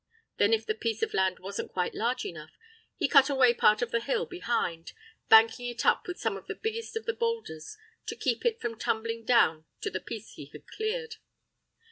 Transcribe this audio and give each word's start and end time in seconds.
Then 0.37 0.51
if 0.51 0.65
the 0.65 0.73
piece 0.73 1.03
of 1.03 1.13
land 1.13 1.37
wasn't 1.37 1.73
quite 1.73 1.93
large 1.93 2.25
enough, 2.25 2.49
he 2.95 3.07
cut 3.07 3.29
away 3.29 3.53
part 3.53 3.83
of 3.83 3.91
the 3.91 3.99
hill 4.01 4.25
behind, 4.25 4.93
banking 5.29 5.67
it 5.67 5.85
up 5.85 6.07
with 6.07 6.17
some 6.19 6.35
of 6.35 6.47
the 6.47 6.55
biggest 6.55 6.97
of 6.97 7.05
the 7.05 7.13
boulders, 7.13 7.77
to 8.07 8.15
keep 8.15 8.43
it 8.43 8.59
from 8.59 8.79
tumbling 8.79 9.23
down 9.25 9.57
on 9.57 9.65
to 9.81 9.91
the 9.91 9.99
piece 10.01 10.31
he 10.31 10.47
had 10.53 10.65
cleared. 10.65 11.17